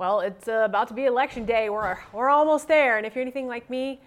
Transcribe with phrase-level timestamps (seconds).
[0.00, 1.68] Well, it's uh, about to be election day.
[1.68, 2.96] We're, we're almost there.
[2.96, 4.00] And if you're anything like me,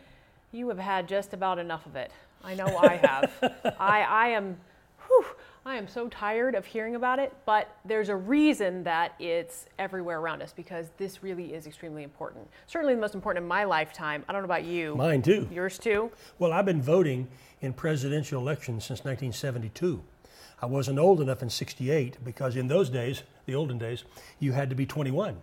[0.52, 2.12] you have had just about enough of it.
[2.44, 3.76] I know I have.
[3.80, 4.58] I, I am,
[5.06, 5.24] whew,
[5.68, 10.20] I am so tired of hearing about it, but there's a reason that it's everywhere
[10.20, 12.48] around us because this really is extremely important.
[12.66, 14.26] Certainly the most important in my lifetime.
[14.28, 14.96] I don't know about you.
[14.96, 15.48] Mine too.
[15.52, 16.10] Yours too?
[16.40, 17.28] Well, I've been voting
[17.62, 20.02] in presidential elections since 1972.
[20.60, 24.06] I wasn't old enough in 68 because in those days, the olden days,
[24.40, 25.38] you had to be 21.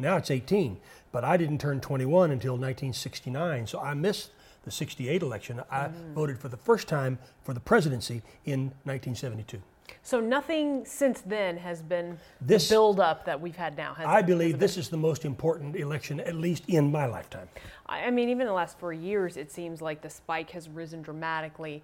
[0.00, 0.78] Now it's 18,
[1.12, 4.30] but I didn't turn 21 until 1969, so I missed
[4.64, 5.60] the 68 election.
[5.70, 6.12] I Mm.
[6.14, 9.62] voted for the first time for the presidency in 1972.
[10.02, 13.94] So nothing since then has been This- the build up that we've had now.
[13.94, 17.48] Has I believe this is the most important election, at least in my lifetime.
[17.86, 20.68] I I mean, even in the last four years, it seems like the spike has
[20.68, 21.82] risen dramatically,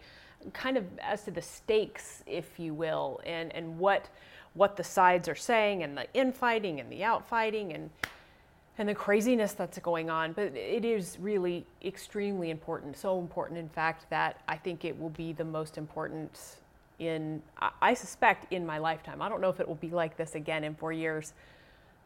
[0.52, 4.08] kind of as to the stakes, if you will, and, and what
[4.54, 7.90] what the sides are saying, and the infighting and the outfighting, and
[8.78, 10.32] and the craziness that's going on.
[10.32, 15.10] But it is really extremely important, so important, in fact, that I think it will
[15.10, 16.56] be the most important
[16.98, 17.42] in,
[17.80, 19.20] I- suspect, in my lifetime.
[19.20, 21.32] I don't know if it will be like this again in four years.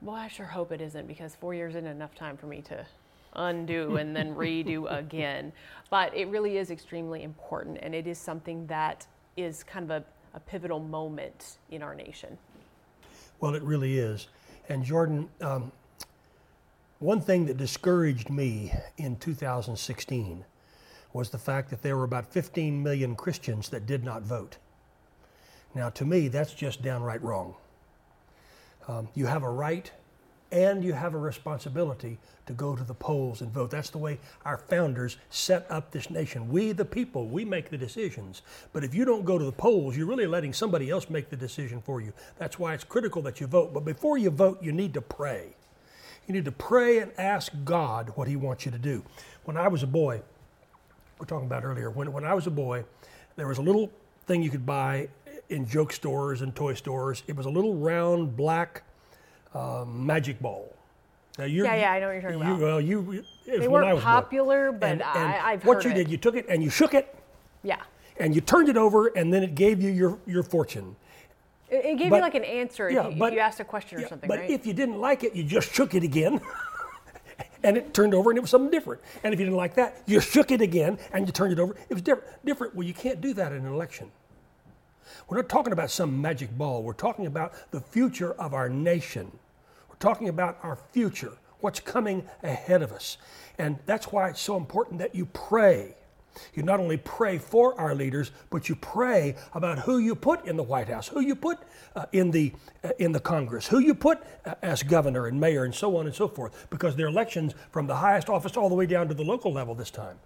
[0.02, 2.86] Well, I sure hope it isn't because four years isn't enough time for me to
[3.34, 5.52] undo and then redo again.
[5.90, 10.36] But it really is extremely important, and it is something that is kind of a,
[10.36, 12.36] a pivotal moment in our nation.
[13.40, 14.28] Well, it really is.
[14.68, 15.72] And Jordan, um,
[16.98, 20.44] one thing that discouraged me in 2016
[21.12, 24.58] was the fact that there were about 15 million Christians that did not vote.
[25.74, 27.54] Now, to me, that's just downright wrong.
[28.88, 29.90] Um, you have a right
[30.52, 33.70] and you have a responsibility to go to the polls and vote.
[33.70, 36.48] That's the way our founders set up this nation.
[36.48, 38.42] We, the people, we make the decisions.
[38.72, 41.36] But if you don't go to the polls, you're really letting somebody else make the
[41.36, 42.12] decision for you.
[42.38, 43.72] That's why it's critical that you vote.
[43.72, 45.54] But before you vote, you need to pray.
[46.26, 49.04] You need to pray and ask God what He wants you to do.
[49.44, 50.22] When I was a boy,
[51.18, 52.84] we're talking about earlier, when, when I was a boy,
[53.36, 53.90] there was a little
[54.26, 55.08] thing you could buy
[55.50, 57.22] in joke stores and toy stores.
[57.26, 58.82] It was a little round black
[59.54, 60.74] um, magic ball.
[61.38, 62.60] Now you're, Yeah, yeah, I know what you're talking you, about.
[62.60, 63.00] Well, you,
[63.46, 64.14] it was They weren't was born.
[64.14, 65.94] popular, but And- and I, I've what you it.
[65.94, 67.14] did, you took it and you shook it
[67.62, 67.76] yeah,
[68.18, 70.96] and you turned it over, and then it gave you your, your fortune.
[71.70, 73.60] it, it gave But- you like an answer if, yeah, you, if but- you asked
[73.60, 74.50] a question or Yeah, something, but right?
[74.50, 76.40] if you didn't like it, you just shook it again.
[77.62, 79.00] and it turned over and it was something different.
[79.22, 81.74] And if you didn't like that, you shook it again and you turned it over.
[81.88, 82.44] It was different.
[82.44, 82.74] Different.
[82.74, 84.10] Well, you can't do that in an election.
[85.28, 86.82] We're not talking about some magic ball.
[86.82, 89.30] We're talking about the future of our nation.
[89.88, 93.16] We're talking about our future, what's coming ahead of us.
[93.58, 95.94] And that's why it's so important that you pray.
[96.54, 100.56] You not only pray for our leaders, but you pray about who you put in
[100.56, 101.58] the White House, who you put
[101.96, 102.52] uh, in the
[102.84, 106.06] uh, in the Congress, who you put uh, as governor and mayor, and so on
[106.06, 106.68] and so forth.
[106.70, 109.74] Because they're elections from the highest office all the way down to the local level
[109.74, 110.18] this time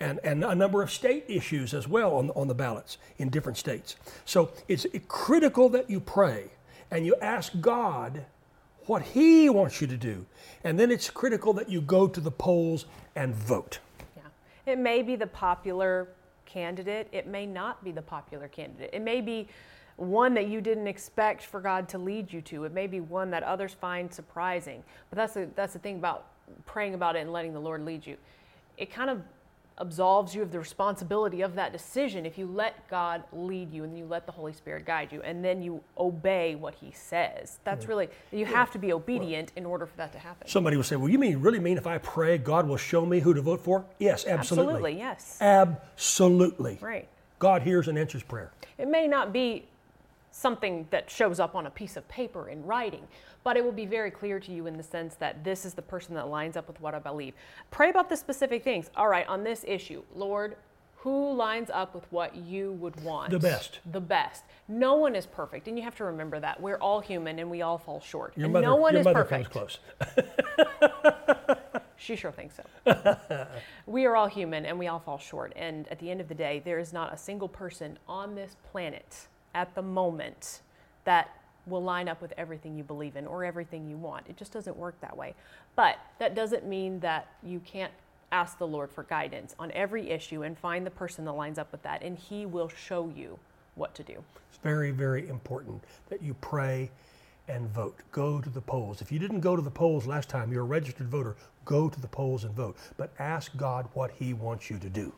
[0.00, 3.58] and, and a number of state issues as well on, on the ballots in different
[3.58, 3.96] states.
[4.24, 6.50] So it's critical that you pray
[6.90, 8.24] and you ask God
[8.86, 10.26] what He wants you to do.
[10.64, 13.78] And then it's critical that you go to the polls and vote.
[14.16, 14.22] Yeah.
[14.72, 16.08] It may be the popular
[16.46, 18.90] candidate, it may not be the popular candidate.
[18.92, 19.46] It may be
[19.96, 22.64] one that you didn't expect for God to lead you to.
[22.64, 24.82] It may be one that others find surprising.
[25.10, 26.24] But that's the, that's the thing about
[26.66, 28.16] praying about it and letting the Lord lead you.
[28.78, 29.22] It kind of
[29.80, 33.96] absolves you of the responsibility of that decision if you let God lead you and
[33.96, 37.58] you let the Holy Spirit guide you and then you obey what he says.
[37.64, 40.46] That's really you have to be obedient in order for that to happen.
[40.46, 43.20] Somebody will say, Well, you mean really mean if I pray, God will show me
[43.20, 43.84] who to vote for?
[43.98, 44.92] Yes, absolutely.
[44.92, 45.38] Absolutely, yes.
[45.40, 46.78] Absolutely.
[46.80, 47.08] Right.
[47.38, 48.52] God hears and answers prayer.
[48.76, 49.66] It may not be
[50.30, 53.06] something that shows up on a piece of paper in writing,
[53.44, 55.82] but it will be very clear to you in the sense that this is the
[55.82, 57.34] person that lines up with what I believe.
[57.70, 58.90] Pray about the specific things.
[58.96, 60.56] All right, on this issue, Lord,
[60.98, 63.30] who lines up with what you would want?
[63.30, 63.80] The best.
[63.90, 64.44] The best.
[64.68, 66.60] No one is perfect, and you have to remember that.
[66.60, 68.36] We're all human and we all fall short.
[68.36, 69.50] Your and mother, no one your is mother perfect.
[69.50, 69.78] comes close.
[72.00, 73.46] She sure thinks so.
[73.86, 75.52] we are all human and we all fall short.
[75.54, 78.56] And at the end of the day, there is not a single person on this
[78.72, 80.60] planet at the moment
[81.04, 81.30] that
[81.66, 84.26] will line up with everything you believe in or everything you want.
[84.28, 85.34] It just doesn't work that way.
[85.76, 87.92] But that doesn't mean that you can't
[88.32, 91.70] ask the Lord for guidance on every issue and find the person that lines up
[91.72, 93.38] with that, and He will show you
[93.74, 94.22] what to do.
[94.48, 96.90] It's very, very important that you pray
[97.48, 97.96] and vote.
[98.12, 99.00] Go to the polls.
[99.00, 102.00] If you didn't go to the polls last time, you're a registered voter, go to
[102.00, 102.76] the polls and vote.
[102.96, 105.12] But ask God what He wants you to do.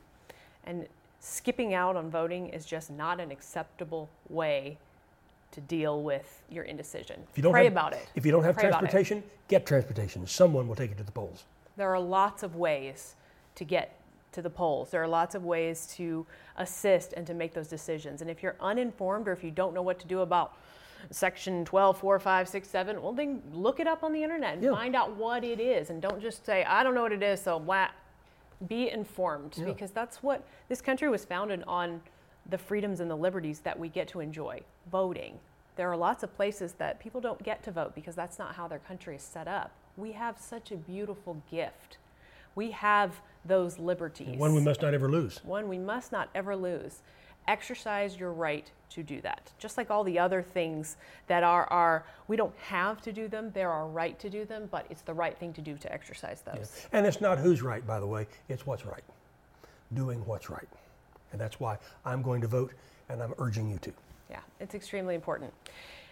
[0.64, 0.86] And
[1.22, 4.76] skipping out on voting is just not an acceptable way
[5.52, 7.20] to deal with your indecision.
[7.30, 8.08] If you don't Pray have, about it.
[8.16, 10.26] If you don't have Pray transportation, get transportation.
[10.26, 11.44] Someone will take you to the polls.
[11.76, 13.14] There are lots of ways
[13.54, 14.00] to get
[14.32, 14.90] to the polls.
[14.90, 16.26] There are lots of ways to
[16.56, 18.20] assist and to make those decisions.
[18.20, 20.56] And if you're uninformed or if you don't know what to do about
[21.10, 24.62] section 12, 4, 5, 6, 7, well, then look it up on the internet and
[24.64, 24.70] Yeah.
[24.72, 25.90] find out what it is.
[25.90, 27.88] And don't just say, I don't know what it is, so blah.
[28.66, 29.64] Be informed Yeah.
[29.66, 32.00] because that's what this country was founded on
[32.48, 34.62] the freedoms and the liberties that we get to enjoy.
[34.90, 35.38] Voting.
[35.76, 38.68] There are lots of places that people don't get to vote because that's not how
[38.68, 39.70] their country is set up.
[39.96, 41.98] We have such a beautiful gift.
[42.54, 44.38] We have those liberties.
[44.38, 45.42] One we must not ever lose.
[45.44, 47.02] One we must not ever lose.
[47.48, 49.50] Exercise your right to do that.
[49.58, 50.96] Just like all the other things
[51.26, 54.68] that are, are we don't have to do them, they're our right to do them,
[54.70, 56.86] but it's the right thing to do to exercise those.
[56.92, 59.02] And it's not who's right, by the way, it's what's right.
[59.94, 60.68] Doing what's right.
[61.32, 62.72] And that's why I'm going to vote
[63.08, 63.92] and I'm urging you to.
[64.30, 65.52] Yeah, it's extremely important.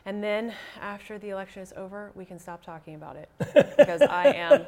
[0.06, 3.28] And then after the election is over, we can stop talking about it
[3.76, 4.66] because I am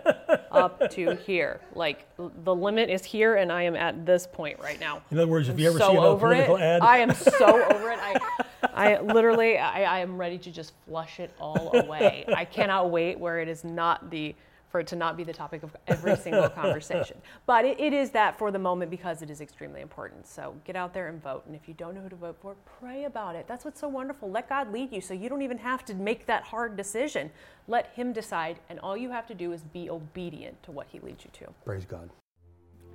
[0.51, 1.61] up to here.
[1.75, 2.07] Like
[2.45, 5.03] the limit is here, and I am at this point right now.
[5.11, 6.63] In other words, if I'm you ever so see over political it.
[6.63, 7.99] ad, I am so over it.
[8.01, 8.21] I,
[8.75, 12.25] I literally, I, I am ready to just flush it all away.
[12.35, 14.35] I cannot wait where it is not the
[14.73, 17.19] for it to not be the topic of every single conversation.
[17.47, 20.27] But it, it is that for the moment because it is extremely important.
[20.27, 21.45] So get out there and vote.
[21.47, 23.47] And if you don't know who to vote for, pray about it.
[23.47, 24.31] That's what's so wonderful.
[24.31, 27.31] Let God lead you so you don't even have to make that hard decision.
[27.69, 30.99] Let Him decide, and all you have to do is be obedient to what He
[31.01, 31.53] leads you to.
[31.65, 32.11] praise God.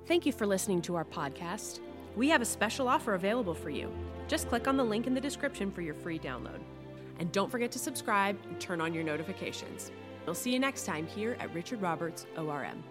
[0.06, 1.80] Thank you for listening to our podcast.
[2.16, 3.92] We have a special offer available for you.
[4.26, 6.60] Just click on the link in the description for your free download.
[7.20, 9.92] And don't forget to subscribe and turn on your notifications.
[10.28, 12.84] We'll see you next time here at Richard Roberts ORM.